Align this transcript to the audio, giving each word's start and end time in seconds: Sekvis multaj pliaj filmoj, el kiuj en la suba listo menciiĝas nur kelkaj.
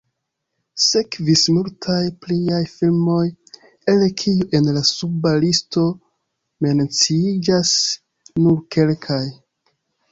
Sekvis 0.83 1.43
multaj 1.57 1.97
pliaj 2.23 2.61
filmoj, 2.71 3.19
el 3.93 4.07
kiuj 4.23 4.49
en 4.61 4.73
la 4.79 4.85
suba 4.93 5.35
listo 5.45 5.85
menciiĝas 6.69 7.79
nur 8.45 8.67
kelkaj. 8.77 9.25